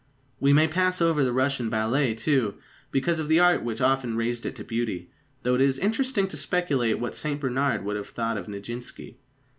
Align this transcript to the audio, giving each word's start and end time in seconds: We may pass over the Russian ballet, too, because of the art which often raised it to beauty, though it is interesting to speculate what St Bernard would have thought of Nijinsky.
We 0.39 0.51
may 0.51 0.67
pass 0.67 0.99
over 0.99 1.23
the 1.23 1.31
Russian 1.31 1.69
ballet, 1.69 2.15
too, 2.15 2.55
because 2.89 3.19
of 3.19 3.27
the 3.27 3.39
art 3.39 3.63
which 3.63 3.81
often 3.81 4.17
raised 4.17 4.47
it 4.47 4.55
to 4.55 4.63
beauty, 4.63 5.11
though 5.43 5.53
it 5.53 5.61
is 5.61 5.77
interesting 5.77 6.27
to 6.29 6.37
speculate 6.37 6.97
what 6.99 7.15
St 7.15 7.39
Bernard 7.39 7.85
would 7.85 7.97
have 7.97 8.09
thought 8.09 8.35
of 8.39 8.47
Nijinsky. 8.47 9.17